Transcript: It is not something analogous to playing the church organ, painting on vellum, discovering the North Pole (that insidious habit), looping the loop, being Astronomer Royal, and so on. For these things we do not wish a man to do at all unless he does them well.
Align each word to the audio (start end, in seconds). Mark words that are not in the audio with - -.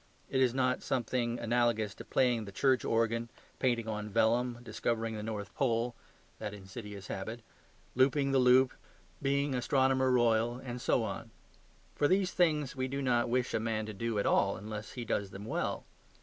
It 0.31 0.41
is 0.41 0.51
not 0.55 0.81
something 0.81 1.37
analogous 1.37 1.93
to 1.93 2.03
playing 2.03 2.45
the 2.45 2.51
church 2.51 2.83
organ, 2.83 3.29
painting 3.59 3.87
on 3.87 4.09
vellum, 4.09 4.57
discovering 4.63 5.13
the 5.15 5.21
North 5.21 5.53
Pole 5.53 5.93
(that 6.39 6.55
insidious 6.55 7.05
habit), 7.05 7.41
looping 7.93 8.31
the 8.31 8.39
loop, 8.39 8.73
being 9.21 9.53
Astronomer 9.53 10.09
Royal, 10.09 10.55
and 10.57 10.81
so 10.81 11.03
on. 11.03 11.29
For 11.93 12.07
these 12.07 12.31
things 12.31 12.75
we 12.75 12.87
do 12.87 12.99
not 13.03 13.29
wish 13.29 13.53
a 13.53 13.59
man 13.59 13.85
to 13.85 13.93
do 13.93 14.17
at 14.17 14.25
all 14.25 14.57
unless 14.57 14.93
he 14.93 15.05
does 15.05 15.29
them 15.29 15.45
well. 15.45 15.85